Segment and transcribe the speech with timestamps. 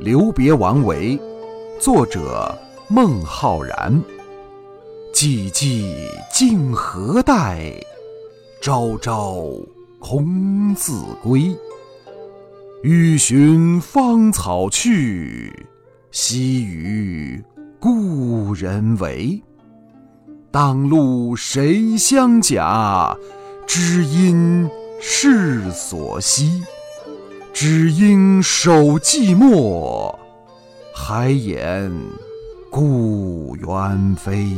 [0.00, 1.20] 留别王维，
[1.78, 4.02] 作者孟浩然。
[5.12, 7.74] 寂寂竟何待？
[8.62, 9.44] 朝朝
[9.98, 11.54] 空自归。
[12.82, 15.66] 欲寻芳草去，
[16.10, 17.44] 惜与
[17.78, 19.42] 故人违。
[20.50, 23.14] 当路谁相甲？
[23.66, 24.66] 知音
[24.98, 26.62] 是所惜。
[27.52, 30.14] 只因守寂寞，
[30.94, 31.92] 还掩
[32.70, 34.48] 故园飞。